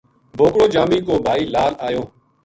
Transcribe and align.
بوکڑو 0.37 0.65
جامی 0.73 0.99
کو 1.07 1.13
بھائی 1.25 1.43
لال 1.53 1.73
آیو۔ 1.85 2.03